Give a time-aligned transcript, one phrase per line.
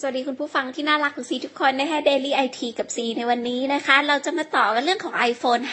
[0.00, 5.64] สวัสดีคุณผู้ฟังที่น่ารักของซีทุกคนนะคะ Daily IT กับซีในวันนี้นะคะ เราจะมาต่อกันเรื่องของ iPhone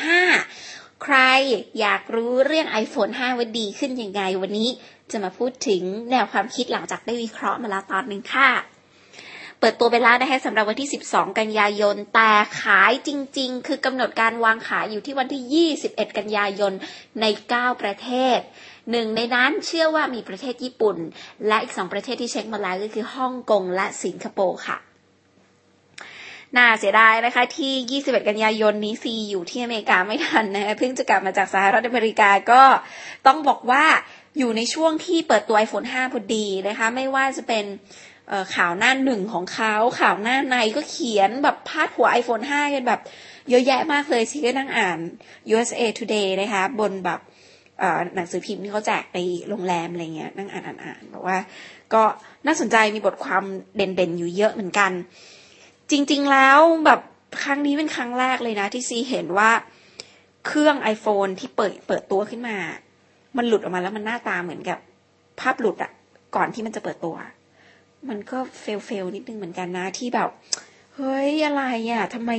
[0.46, 1.16] 5 ใคร
[1.80, 4.70] อยากรู้เรื่อง iPhone 5 ว่าดีขึ้นยังไงวันนี้
[5.12, 8.50] จะมาพูดถึงแนวความคิดหลังจากได้วิเคราะห์มาแล้วตอนหนึ่งค่ะ
[9.66, 16.74] ปิดตัวไปแล้วนะคะสำหรับวันที่ 12 กันยายน แต่ขายจริง ๆ คือกำหนดการวางขายอยู่ที่วันที่ 21 กันยายน
[17.22, 18.40] ใน 9 ประเทศ
[18.92, 20.98] หนึ่งในนั้นเชื่อว่ามีประเทศญี่ปุ่น
[21.48, 24.78] และอีกสองประเทศที่เช็คมาแล้วก็คือฮ่องกงและสิงคโปร์ค่ะ
[26.58, 32.64] น่าเสียดายนะคะที่ 21 กันยายนนี้ซีอยู่ที่อเมริกาไม่ทันนะคะเพิ่งจะกลับมาจากสหรัฐอเมริกาก็
[33.28, 33.86] ต้องบอกว่า
[34.38, 37.66] อยู่ในช่วงที่เปิดตัว iPhone 5 พอดีนะคะ ไม่ว่าจะเป็น
[38.56, 43.02] ข่าวหน้าหนึ่งของเขาข่าวหน้าในก็เขียนแบบพาดหัว iPhone 5 กันแบบ
[43.50, 45.00] เยอะแยะมากเลยซีก็นั่งอ่าน
[45.52, 47.20] USA Today นะคะ บนแบบ
[48.16, 51.38] หนังสือพิมพ์ที่เขาแจกในโรงแรมอะไรเงี้ยนั่งอ่านอ่านอ่านบอกว่า
[51.94, 52.04] ก็
[52.48, 53.44] น่าสนใจมีบทความ
[53.76, 54.92] เด่นๆอยู่เยอะเหมือนกัน
[55.92, 57.00] จริงๆแล้วแบบ
[57.44, 59.52] ครั้งนี้เป็นครั้งแรกเลยนะ ที่ซีเห็นว่า
[60.48, 62.58] เครื่อง iPhone ที่เปิดเปิดตัวขึ้นมา
[63.38, 64.80] มันหลุดออกมาแล้วมันหน้าตาเหมือนกับ
[65.40, 65.92] ภาพหลุดอะ
[66.36, 67.16] ก่อนที่มันจะเปิดตัว
[68.10, 70.30] มันก็เฟลเฟลนิดนึงเหมือนกันนะที่แบบ
[70.96, 72.32] เฮ้ยอะไรอะทำไม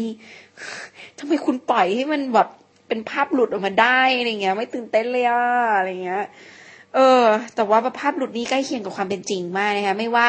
[1.19, 2.49] ทำไมคุณปล่อยให้มันแบบ
[2.89, 5.45] เป็นภาพหลุดออกมาได้อะไรเงี้ย ไม่ตื่นเต้นเลยอะ
[5.77, 6.25] อะไรเงี้ย
[6.95, 7.23] เออ
[7.55, 10.27] แต่ว่าภาพหลุดนี้ใกล้เคียงกับความเป็นจริงมากนะคะไม่ว่า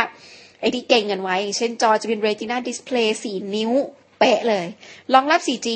[0.59, 3.71] ไอ้ที่เก่งกันไว้ อย่างเช่นจอจะเป็น Retina Display 4 นิ้ว
[4.19, 4.65] เป๊ะเลย
[5.13, 5.67] รองรับ 4G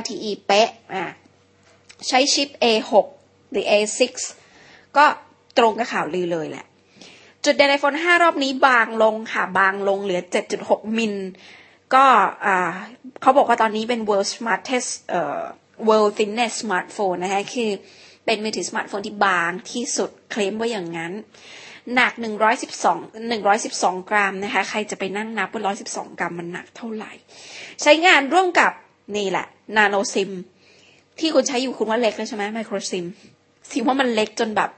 [0.00, 1.06] LTE เป๊ะ อะ
[2.08, 2.92] ใช้ชิป A6
[3.50, 4.00] หรือ A6
[4.96, 5.04] ก็
[5.58, 6.65] ตรงกับข่าวลือเลยแหละ
[7.46, 10.20] จุดเด่น iPhone 5 รอบนี้บางลงค่ะ บางลงเหลือ
[10.58, 11.14] 7.6 มิล
[11.94, 12.04] ก็
[13.22, 15.42] เขาบอกว่าตอนนี้เป็น world smartest เอ่อ
[15.88, 17.70] world thinnest smartphone นะคะ คือ
[18.24, 21.12] เป็นมือถือสมาร์ทโฟนที่บางที่สุดเคลมว่าอย่างนั้น
[21.94, 22.12] หนัก
[22.90, 27.12] 112 112 กรัมนะคะ ใครจะไปนั่งนับว่า 112 กรัมมันหนักเท่าไหร่
[27.82, 28.72] ใช้งานร่วมกับ
[29.16, 30.30] นี่แหละ นาโนซิม
[31.20, 33.04] ที่คุณใช้อยู่คุณว่าเล็กแล้วใช่ไหมไมโครซิม
[33.70, 34.70] สิว่ามันเล็กจนแบบ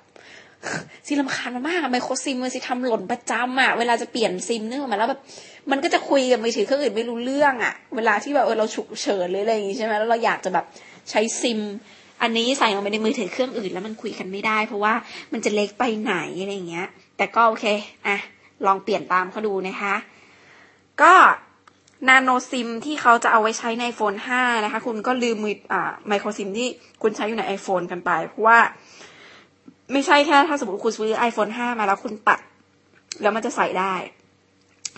[1.06, 5.20] สิลำคาญมากไมโครซิมมันสิทำหล่นประจำอะเวลาจะเปลี่ยนซิมเนื่องมาแล้วแบบ
[5.70, 10.64] มันก็จะคุยกับมือถือเครื่องอื่นไม่รู้เรื่องอะเวลาที่แบบเออเราฉุกเฉินหรืออะไรอย่างงี้ใช่ไหมแล้วเราอยากจะแบบ
[11.10, 11.60] ใช้ซิม
[12.22, 14.94] อันนี้ใส่ลงไปในมือถือเครื่องอื่นแล้วมันคุยกันไม่ได้ เพราะว่า
[15.32, 17.64] มันจะเล็กไปไหนอะไรอย่างเงี้ย แต่ก็โอเค
[18.06, 18.16] อะ
[18.66, 19.94] ลองเปลี่ยนตามเขาดูนะคะ
[21.02, 21.14] ก็
[22.08, 26.69] นาโนซิมที่เขาจะเอาไว้ใช้ใน iPhone 5 นะคะ คุณก็ลืมมืออ่าไมโครซิมที่
[27.02, 28.58] คุณใช้อยู่ใน iPhone กันไป เพราะว่า
[29.93, 32.41] ไม่ใช่แค่ถ้าสมมติคุณซื้อ iPhone 5 มาแล้วคุณตัด
[33.22, 33.94] แล้วมันจะใส่ได้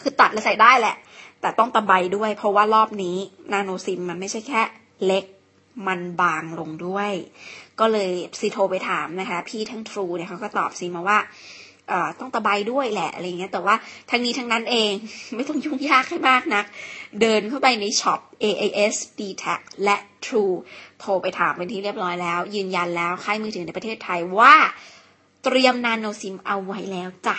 [0.03, 0.97] คือตัดแล้วใส่ได้แหละ
[1.41, 3.17] แต่ต้องตะไบด้วย เพราะว่ารอบนี้
[3.53, 4.63] นาโนซิมมันไม่ใช่แค่
[5.07, 5.25] เล็ก
[5.87, 7.13] มันบางลงด้วย
[7.81, 11.19] ก็เลยซีโทรไปถามนะคะ พี่ทั้งทรูเนี่ยเขาก็ตอบซีมาว่า
[12.21, 13.75] ต้องตะไบด้วยแหละอะไรเงี้ยแต่ว่า
[14.11, 14.93] ทั้งนี้ทั้งนั้นเอง
[15.37, 16.65] ไม่ต้องยุ่งยากให้มากนัก
[17.21, 19.97] เดินเข้าไปในช็อป AAS d t a c และ
[20.27, 20.55] True
[21.01, 24.55] โทรไปถามเป็นที่เรียบร้อยแล้ว ยืนยันแล้วค่ายมือถือในประเทศไทยว่า
[25.45, 27.37] เตรียม nano SIM เอาไว้แล้วจ้ะ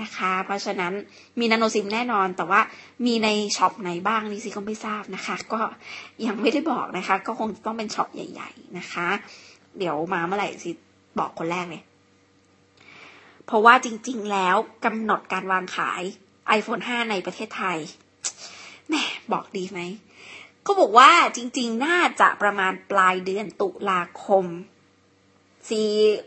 [0.00, 0.92] นะคะ เพราะฉะนั้น
[1.38, 2.60] มี nano SIM แน่นอน แต่ว่า
[3.06, 5.60] มีในช็อปไหนบ้างนี่สิก็ไม่ทราบนะคะ ก็
[6.26, 9.08] ยังไม่ได้บอกนะคะ ก็คงต้องเป็นช็อปใหญ่ ๆ นะคะ
[9.78, 10.70] เดี๋ยวมาเมื่อไหร่สิ
[11.18, 11.82] บอกคนแรกเลย
[13.48, 16.02] เพราะว่าจริง ๆ แล้วกำหนดการวางขาย
[16.58, 17.78] iPhone 5 ในประเทศไทย
[18.88, 18.94] แหม
[19.32, 19.80] บอกดีไหม
[20.62, 24.44] เขาบอกว่าจริง ๆ น่าจะประมาณปลายเดือนตุลาคม
[25.68, 25.82] สี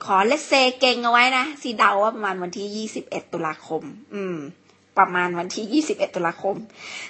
[0.05, 3.83] ขอเลสเซเก่งเอาไว้นะ สีเดาว่าประมาณวันที่ยี่สิบเอ็ดตุลาคม
[4.13, 4.37] อืม
[4.97, 6.55] ประมาณวันที่ยี่สิบเอ็ดตุลาคม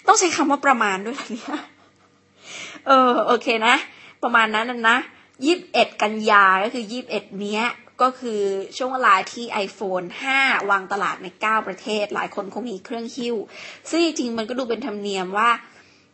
[0.07, 1.61] ต้องใช้คำว่าประมาณด้วยล่ะเนี่ย
[2.87, 3.75] เออ โอเคนะ
[4.23, 4.97] ประมาณนั้นนะ
[5.45, 7.63] ยี่สิบเอ็ดกันยาก็คือยี่สิบเอ็ดเนี้ย
[8.01, 8.41] ก็คือ
[8.77, 10.05] ช่วงเวลาที่ iPhone
[10.37, 13.35] 5 วางตลาดใน 9 ประเทศ หลายคนคงมีเครื่องคิ้ว
[13.89, 15.49] ซึ่งจริงมันก็ดูเป็นธรรมเนียมว่า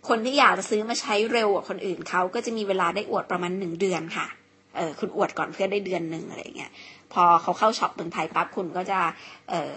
[0.07, 4.27] คนที่อยากจะซื้อมาใช้เร็วกว่าคนอื่นเขาก็จะมีเวลาได้อวดประมาณหนึ่งเดือนค่ะ
[4.75, 6.71] เออคุณอวดก่อนเพื่อได้เดือนหนึ่งอะไรเงี้ย
[7.13, 8.99] พอเขาเข้าช็อปเมืองไทยปั๊บคุณก็จะ
[9.49, 9.73] เออ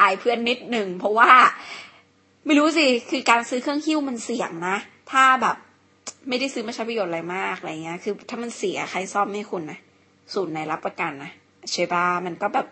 [0.00, 1.30] อายเพื่อนนิดหนึ่งเพราะว่า
[2.46, 4.76] ไม่รู้สิคือการซื้อเครื่องคิ้วมันเสี่ยงนะ
[5.10, 5.56] ถ้าแบบ
[6.28, 9.78] ไม่ได้ซื้อมาใช้ประโยชน์อะไรมากอะไรเงี้ย คือถ้ามันเสียใครซ่อมให้คุณนะ
[10.34, 11.30] ศูนย์ในรับประกันนะ
[11.72, 12.66] ใช่ปะมันก็แบบ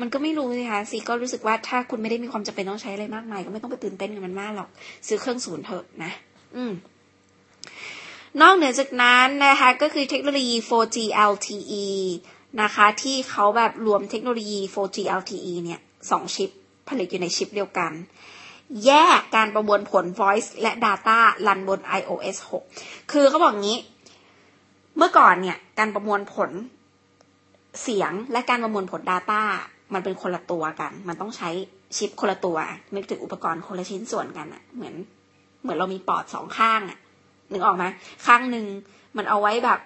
[0.00, 4.68] มันก็ไม่รู้สิคะซีก็รู้สึกว่าถ้าคุณไม่ได้มีความจำเป็นต้องใช้อะไรมากมายก็ไม่ต้องไปตื่นเต้นกับมันมากหรอก
[5.06, 6.12] ซื้อเครื่องศูนย์เถอะนะ
[6.56, 6.72] อืม
[8.40, 10.96] นอกเหนือจากนั้นนะคะก็คือเทคโนโลยี 4G
[11.30, 11.86] LTE
[12.62, 15.80] นะคะที่เขาแบบรวมเทคโนโลยี 4G LTE เนี่ย
[16.10, 16.50] สองชิป
[16.88, 17.92] ผลิตอยู่ในชิปเดียวกัน
[18.84, 22.36] แยกการประมวลผล voice และ data รันบน iOS
[22.74, 23.78] 6 คือเขาบอกงี้
[24.96, 26.50] เมื่อก่อนเนี่ยการประมวลผล
[27.82, 29.42] เสียงและการประมวลผล data
[29.94, 31.50] มันเป็นคนละตัวกัน มันต้องใช้
[31.96, 32.56] ชิปคนละตัว
[32.94, 34.94] นึกถึงอุปกรณ์คนละชิ้นส่วนกันอะเหมือน
[35.62, 36.98] เหมือนเรามีปอดสองข้างอะ
[37.52, 37.84] นึกออกไหม
[38.26, 38.66] ข้างหนึ่ง
[39.16, 39.78] มันเอาไว้แบบ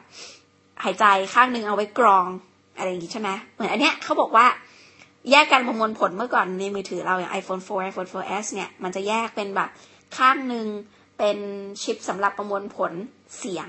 [0.84, 2.26] หายใจข้างหนึ่งเอาไว้กรอง
[2.76, 4.46] อะไรอย่างงี้ใช่ไหมเหมือนอันเนี้ยเขาบอกว่า
[5.30, 9.70] แยกการประมวลผลเมื่อก่อนในมือถือเราอย่าง iPhone 4 iPhone 4S เนี่ย มันจะแยกเป็นแบบ
[10.18, 10.66] ข้างหนึ่ง
[11.18, 11.38] เป็น
[11.82, 12.92] ชิปสำหรับประมวลผล
[13.38, 13.68] เสียง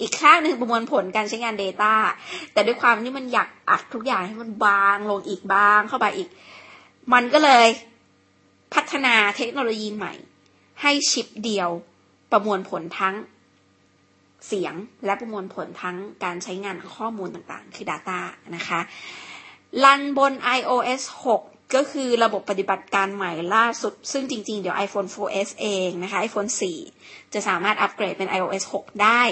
[0.00, 1.94] อีกข้างหนึ่งประมวลผลการใช้งาน Data
[2.52, 6.28] แต่ด้วยความที่มันอยากอัดทุกอย่างให้มันบางลงอีกบางเข้าไปอีก
[7.12, 7.66] มันก็เลย
[8.74, 10.12] พัฒนาเทคโนโลยีใหม่
[10.82, 11.70] ให้ชิปเดียว
[12.32, 13.14] ประมวลผลทั้ง
[14.46, 14.74] เสียง
[15.04, 18.18] และประมวลผลทั้งการใช้งานข้อมูลต่างๆ คือ Data
[18.56, 18.80] นะคะ
[19.84, 21.40] รันบน iOS 6
[21.74, 26.50] ก็คือระบบปฏิบัติการใหม่ล่าสุด ซึ่งจริงๆ เดี๋ยว iPhone 4S เองนะคะ iPhone
[26.90, 29.22] 4 จะสามารถอัปเกรดเป็น iOS 6 ได้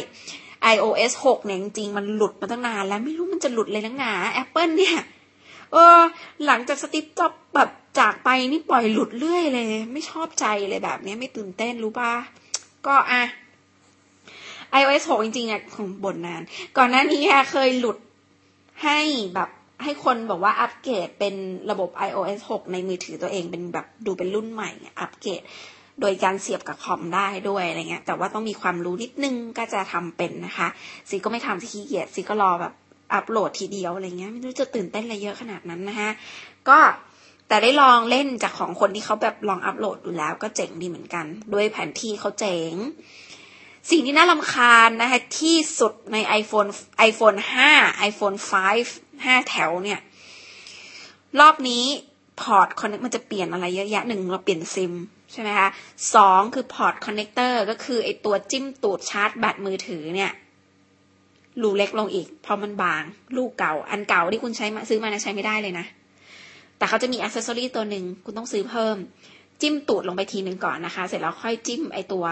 [0.75, 4.97] iOS 6เนี่ยจริงๆมันหลุดมาตั้งนานแล้วไม่รู้มันจะหลุดเลยนักหนา Apple เนี่ย
[5.73, 5.99] เออ
[6.47, 12.13] หลังจากสติปจ็อบแบบจากไปนี่ปล่อยหลุดเรื่อยเลย ไม่ชอบใจเลยแบบนี้ไม่ตื่นเต้นรู้ป่ะ
[12.87, 13.23] ก็อะ
[14.81, 16.43] iOS 6 จริงๆเนี่ยของบ่นนาน
[16.77, 17.99] ก่อนหน้านี้เคยหลุด
[18.85, 18.99] ให้
[19.35, 19.51] แบบ
[19.83, 21.35] ให้คนบอกว่าอัปเกรดเป็น
[21.71, 24.71] ระบบ iOS 6 ในมือถือตัวเองเป็นแบบดูเป็นรุ่นใหม่
[25.01, 25.43] อัปเกรด
[26.01, 30.69] โดยการเสียบกับคอมได้ด้วยอะไรเงี้ย แต่ว่าต้องมีความรู้นิดนึงก็จะทำเป็นนะคะ
[31.09, 32.73] ซีก็ไม่ทำซีขี้เกียจซีก็รอแบบ
[33.15, 36.11] อัปโหลดทีเดียวอะไรเงี้ยไม่รู้จะตื่นเต้นอะไรเยอะขนาดนั้นนะคะ
[36.69, 36.79] ก็
[37.49, 42.73] แต่ได้ลองเล่นจากของคนที่เขาแบบลองอัปโหลดดูแล้ว ก็เจ๋งดีเหมือนกัน ด้วยแผนที่เขาเจ๋ง
[43.91, 46.71] สิ่งที่น่ารำคาญนะคะที่สุดใน iPhone
[47.09, 47.39] iPhone
[47.73, 50.01] 5 iPhone 5 5 แถวเนี่ย
[51.41, 51.85] รอบนี้
[52.41, 54.93] port connect มันจะเปลี่ยนอะไรเยอะแยะหนึ่งเราเปลี่ยนซิม
[55.32, 55.69] ใช่ไหมคะ
[56.14, 60.32] สองคือ port connector ก็คือไอตัวจิ้มตูดชาร์จแบตมือถือเนี่ย
[61.62, 63.02] รูเล็กลงอีกเพราะมันบาง
[63.37, 65.87] ลูกเก่า อันเก่าที่คุณใช้มาซื้อมานะใช้ไม่ได้เลยนะ
[66.78, 68.96] แต่เขาจะมีอัซเซอรี่ตัวหนึ่งคุณต้องซื้อเพิ่ม
[69.61, 72.25] จิ้มตูดลงไปทีหนึ่งก่อนนะคะ เสร็จแล้วค่อยจิ้มไอตัว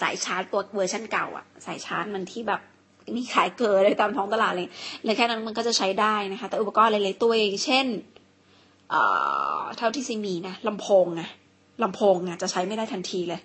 [0.00, 2.60] สายชาร์จตัวเวอร์ชันเก่าอะสายชาร์จมันที่แบบ
[3.16, 4.68] มีขายเกิดเลยตามท้องตลาดเลย
[5.04, 7.32] เลยแค่นั้นมันก็จะใช้ได้นะคะ แต่อุปกรณ์เล็กๆตัว
[7.64, 7.86] เช่น
[9.76, 11.28] เท่าที่ซีมีนะลำโพงนะ
[11.82, 13.40] ลำโพงเนี่ยจะใช้ไม่ได้ทันทีเลย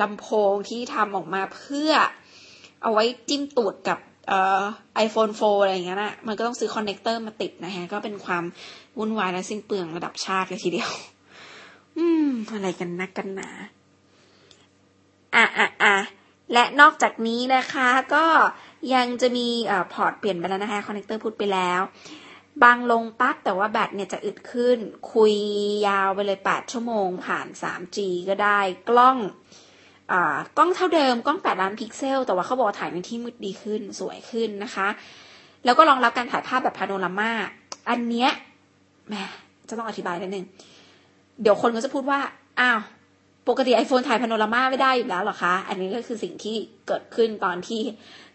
[0.00, 1.90] ลำโพงที่ทำออกมาเพื่อ
[2.82, 3.98] เอาไว้จิ้มตูดกับ
[4.94, 8.44] iPhone four อะไรอย่างเงี้ยนะมันก็ต้องซื้อ connector มาติดนะฮะ ก็เป็นความ
[8.98, 10.90] วุ่นวายและสิ้นเปลืองระดับชาติเลยทีเดียว
[11.98, 13.50] อืม อะไรกันนักกันหนา
[15.34, 15.96] อะอะอะ
[16.52, 18.26] และนอกจากนี้นะคะ ก็
[18.94, 19.48] ยังจะมี
[19.92, 21.80] port เปลี่ยนไปแล้วนะคะ connector พูดไปแล้ว
[22.62, 24.78] บางลงปั๊บแต่ว่าแบตเนี่ยจะอึดขึ้น
[25.12, 25.34] คุย
[25.86, 27.98] ยาวไปเลย 8 ชั่วโมงผ่าน 3G
[28.28, 29.16] ก็ได้ กล้อง
[30.12, 34.88] อ่ากล้องเท่าเดิมกล้อง 8 ล้านพิกเซล แต่ว่าเขาบอกถ่ายในที่มืดดีขึ้นสวยขึ้นนะคะ
[35.64, 37.30] แล้วก็รองรับการถ่ายภาพแบบพาโนรามา
[37.90, 38.30] อันเนี้ย
[39.08, 39.24] แม่
[39.68, 40.46] จะต้องอธิบายนิดนึง
[41.42, 42.20] เดี๋ยวคนก็จะพูดว่า
[42.60, 42.80] อ้าว
[43.48, 46.56] ปกติ iPhone ถ่ายพาโนรามาไม่ได้อยู่แล้วหรอคะ อันนี้ก็คือสิ่งที่
[46.86, 47.82] เกิดขึ้นตอนที่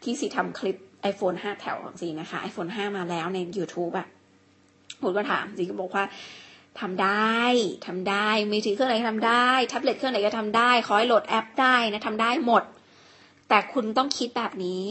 [0.03, 0.77] ที่สีทำคลิป
[1.11, 4.07] iPhone 5 แถวของสีนะคะ iPhone 5 มาแล้วใน YouTube อะ
[5.01, 6.05] ผมก็ถามสีก็บอกว่า
[6.79, 7.39] ทำได้
[7.87, 12.63] ทำได้มือถือเครื่องไหนทำได้แท็บเล็ตเครื่องไหนก็ทำได้ขอให้โหลดแอปได้นะทำได้หมด
[13.49, 14.85] แต่คุณต้องคิดแบบนี้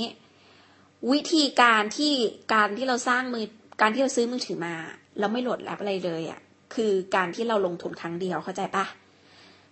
[1.13, 2.15] วิธีการที่
[2.55, 3.47] การที่เราสร้างมือ
[3.81, 4.75] การที่เราซื้อมือถือมา
[5.19, 6.41] แล้วไม่โหลดแอปอะไรเลยอะ่ะ
[6.75, 8.85] คือการที่เราลงทุนครั้งเดียวเข้าใจปะ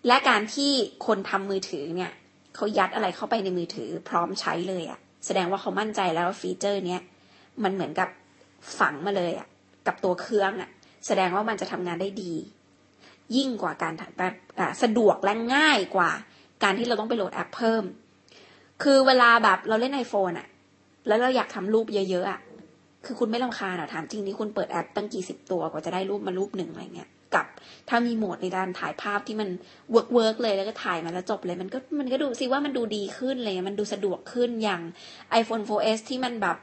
[0.06, 0.70] และการที่
[1.06, 2.12] คนทำมือถือเนี่ย
[2.54, 7.02] เขายัดอะไรเข้าไปในมือถือพร้อมใช้เลยอะ แสดงว่าเขามั่นใจแล้วฟีเจอร์เนี้ย
[7.62, 8.08] มันเหมือนกับ
[8.78, 9.48] ฝังมาเลยอะ
[9.86, 10.70] กับตัวเครื่องอะ
[11.06, 12.34] แสดงว่ามันจะทำงานได้ดี
[13.36, 14.34] ยิ่งกว่าการแบบ
[14.82, 16.10] สะดวกและง่ายกว่า
[16.62, 17.84] การที่เราต้องไปโหลดแอปเพิ่ม
[18.82, 20.48] คือเวลาแบบเราเล่น iPhone อะ
[21.06, 22.40] แล้วเราอยากทำรูปเยอะๆอะ
[23.04, 27.46] คือคุณไม่รำคาญหรอถามจริงนี่คุณเปิดแอปตั้งกี่สิบตัวกว่าจะได้รูปมารูปหนึ่งอะไรเงี้ย กับ
[27.88, 29.48] ถ้ามีโหมดในการถ่ายภาพที่มัน
[29.90, 34.82] work work เลยแล้วก็ถ่ายมาแล้วจบเลยมันก็มันก็ดูสิว่ามันดูดีขึ้นเลยมันดูสะดวกขึ้นอย่าง
[35.40, 36.56] iPhone 4S ที่มันแบบ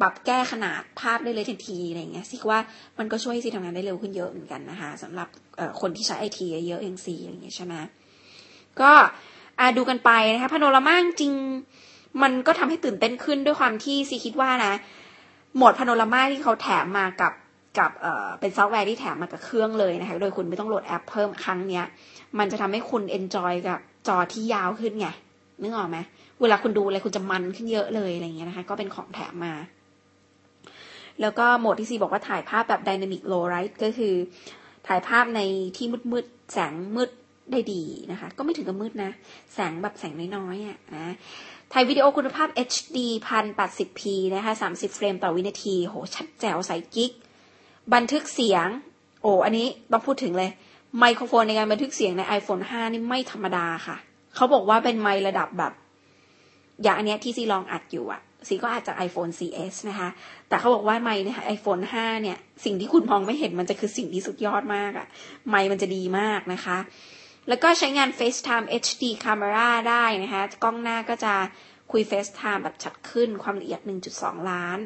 [0.00, 2.58] ปรับแก้ขนาดภาพได้เลยทันทีอะไรเงี้ยสิว่า
[2.98, 5.28] มันก็ช่วยให้ซีทำงานได้เร็วขึ้นเยอะเหมือนกันนะคะสำหรับ
[5.80, 7.74] คนที่ใช้ไอทีเยอะอย่างซีอะไรเงี้ยใช่ไหม
[8.80, 8.90] ก็
[9.76, 11.32] ดูกันไปนะคะพาโนรามาจริง
[12.22, 14.72] มันก็ทำให้ตื่นเต้นขึ้นด้วยความที่ซีคิดว่านะ
[15.56, 17.32] โหมดพาโนรามาที่เขาแถมมากับ
[17.78, 17.90] กับ
[18.40, 21.84] เป็นซอฟต์แวร์ที่แถมมากับเครื่องเลยนะคะ โดยคุณไม่ต้องโหลดแอปเพิ่มครั้งเนี้ย
[22.38, 25.08] มันจะทำให้คุณ enjoy กับจอที่ยาวขึ้นไง
[25.62, 25.98] นึกออกไหม
[26.40, 29.54] เวลาคุณดูอะไรคุณจะมันขึ้นเยอะเลยอะไรเงี้ยนะคะ ก็เป็นของแถมมา
[31.20, 34.14] แล้วก็โหมดที่ซีบอกว่าถ่ายภาพแบบ Dynamic Low Light ก็คือ
[34.86, 35.40] ถ่ายภาพใน
[35.76, 37.10] ที่มืดๆ แสงมืด
[37.50, 39.10] ได้ดีนะคะ ก็ไม่ถึงกับมืดนะ
[39.54, 41.14] แสงแบบแสงน้อยๆอะนะ
[41.72, 42.98] ถ่ายวิดีโอคุณภาพ HD
[43.28, 44.00] 1080p
[44.34, 47.12] นะคะ 30 เฟรมต่อวินาที โห ชัดแจ๋วใสกิ๊ก
[47.94, 48.68] บันทึกเสียง
[49.22, 50.50] โอ้อันนี้ต้องพูดถึงเลย
[50.98, 53.96] ไมโครโฟนในการบันทึกเสียงใน iPhone 5 นี่ไม่ธรรมดาค่ะ
[54.34, 55.72] เขาบอกว่าเป็นไมระดับแบบ
[56.82, 60.08] อย่างอันเนี้ยที่ซีลองอัดอยู่อะซีก็อาจจาก iPhone 4S นะคะ
[60.48, 65.06] แต่เขาบอกว่าไมค์ใน iPhone 5เนี่ย สิ่งที่คุณมองไม่เห็นมันจะคือสิ่งที่สุดยอดมากอะ
[65.48, 66.78] ไมค์มันจะดีมากนะคะ
[67.48, 71.34] แล้วก็ใช้งาน FaceTime HD Camera ได้นะคะ กล้องหน้าก็จะ
[71.92, 73.80] คุย FaceTime แบบชัดขึ้นความละเอียด
[74.14, 74.78] 1.2 ล้าน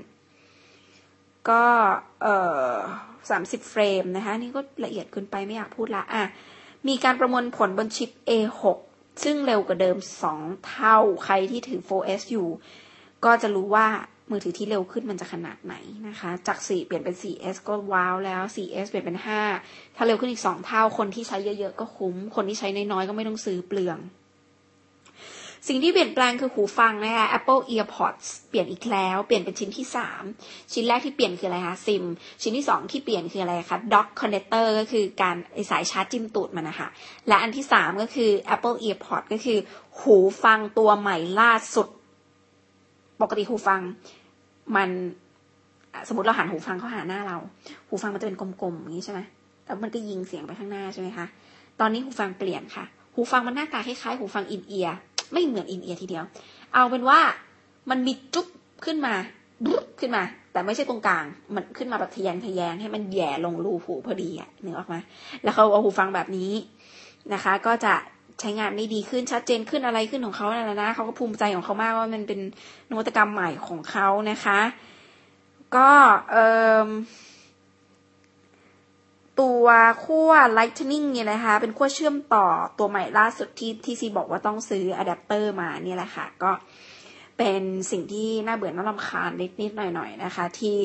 [1.51, 1.63] ก็
[2.23, 2.37] เอ่
[2.71, 2.73] อ
[3.23, 6.25] 30เฟรมนะคะนี่ก็ละเอียดเกินไปไม่อยากพูดละอะ
[6.89, 8.63] มีการประมวลผลบนชิป A6
[9.25, 9.97] ซึ่งเร็วกว่าเดิม
[10.33, 12.49] 2 เท่าใครที่ถือ 4S อยู่
[13.25, 13.87] ก็จะรู้ว่า
[14.31, 15.75] มือถือที่เร็วขึ้นมันจะขนาดไหน
[16.09, 19.19] นะคะ จาก 4 เปลี่ยนเป็น 4S ก็ว้าวแล้ว 4S เปลี่ยนเป็น
[19.57, 23.99] 5 ถ้าเร็วขึ้นอีก 2 เท่าคนที่ใช้เยอะๆ ก็คุ้ม คนที่ใช้น้อยๆ ก็ไม่ต้องซื้อเปลือง
[25.69, 29.87] สิ่งที่เปลี่ยนแปลงคือหูฟังนะคะ Apple EarPods เปลี่ยนอีกแล้ว เปลี่ยนเป็นชิ้นที่
[30.29, 32.05] 3 ชิ้นแรกที่เปลี่ยนคืออะไรคะซิม
[32.43, 36.89] ชิ้นที่ 2 ที่เปลี่ยนคืออะไรคะ Dock Connector ก็คือการไอสายชาร์จจิ้มตูดมันนะคะ
[37.29, 39.59] และอันที่ 3 ก็คือ Apple EarPods ก็คือ
[40.01, 41.89] หูฟังตัวใหม่ล่าสุด
[43.21, 43.81] ปกติหูฟัง
[44.77, 44.91] มัน
[46.09, 47.39] สมมติเราหันหูฟังเข้าหาหน้าเรา
[47.89, 49.21] หูฟังมันจะเป็นกลมๆอย่างนี้ใช่ไหม
[49.65, 51.27] แล้วมันก็ยิงเสียงไปข้างหน้าใช่ไหมคะ
[51.81, 54.99] ตอนนี้หูฟังเปลี่ยนค่ะ หูฟังมันหน้าตาคล้ายๆหูฟังอินเอียร์
[55.33, 56.25] ไม่เหมือนอินเอียร์ทีเดียว
[56.75, 57.21] เอาเป็นว่า
[57.91, 58.47] มันมีจุ๊บ
[58.85, 59.15] ขึ้นมา
[59.65, 64.97] บุ๊บขึ้นมา แต่ไม่ใช่ตรงกลาง มันขึ้นมาแบบทะแยงทะแยงให้มันแย่ลงรูหูพอดีอะนึกออกไหม
[65.43, 66.51] แล้วเขาเอาหูฟังแบบนี้
[67.33, 67.95] นะคะ ก็จะ
[68.41, 72.41] ใช้งานได้ดีขึ้นชัดเจนขึ้นอะไรขึ้นของเขาแล้วนะเขาก็ภูมิใจของเขามากว่ามันเป็น
[72.91, 74.61] นวัตกรรมใหม่ของเขานะคะ
[75.77, 75.91] ก็
[76.31, 76.47] เอ่
[76.87, 76.89] อ
[79.41, 79.67] ตัว
[80.05, 82.47] ขั้ว Lightning เนี่ยนะคะ เป็นขั้วเชื่อมต่อ
[82.79, 86.51] ตัวใหม่ล่าสุดที่ที่ซีบอกว่าต้องซื้ออะแดปเตอร์มาเนี่ยแหละค่ะ ก็
[87.39, 90.77] เป็นสิ่งที่น่าเบื่อน่ารำคาญนิดๆหน่อยๆนะคะ ที่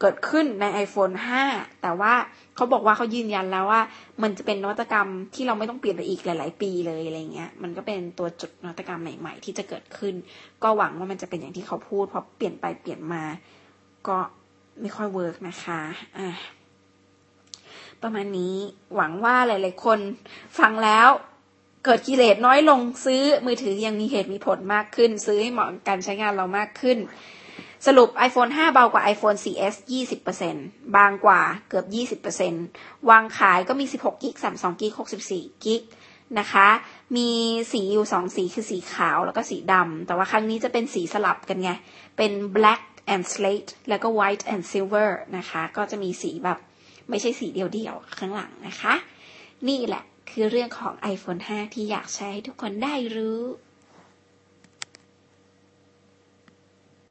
[0.00, 1.14] เกิดขึ้นใน iPhone
[1.48, 2.12] 5 แต่ว่า
[2.56, 3.82] เขาบอกว่าเขายืนยันแล้วว่า
[4.22, 10.14] มันจะเป็นนวัตกรรมที่เราไม่ต้องเปลี่ยนไปอีกหลาย ๆ ปีเลยอะไรเงี้ย มันก็เป็นตัวจุดนวัตกรรมใหม่ ๆ ที่จะเกิดขึ้น
[10.62, 13.24] ก็หวังว่ามันจะเป็นอย่างที่เขาพูดเพราะเปลี่ยนไปเปลี่ยนมา
[14.08, 14.18] ก็
[14.80, 15.80] ไม่ค่อย work นะคะ
[16.18, 16.28] อ่า
[18.02, 18.56] ประมาณนี้
[18.96, 19.98] หวังว่าหลาย ๆ คน
[20.58, 21.08] ฟังแล้ว
[21.84, 26.98] เกิดกิเลสน้อยลงซื้อมือถือยังมีเหตุมีผลมากขึ้น ซื้อให้เหมาะกับการใช้งานเรามากขึ้น
[27.86, 29.74] สรุป iPhone 5 เบากว่า iPhone 4S
[30.34, 31.82] 20%บางกว่าเกือ
[32.18, 34.92] บ 20%วางขายก็มี 16กิ๊ก32กิ๊ก
[35.28, 35.82] 64กิ๊ก
[36.38, 36.68] นะคะ
[37.16, 37.28] มี
[37.72, 41.70] สีอยู่สองสีคือสีขาวแล้วก็สีดำ แต่ว่าครั้งนี้จะเป็นสีสลับกันไง
[42.16, 42.82] เป็น black
[43.14, 46.58] and slate แล้วก็ white and silver นะคะ ก็จะมีสีแบบ
[47.08, 48.94] ไม่ใช่สีเดียวๆข้างหลังนะคะ
[49.68, 53.40] นี่แหละคือเรื่องของ iPhone 5 ที่อยากใช้ให้ทุกคนได้รู้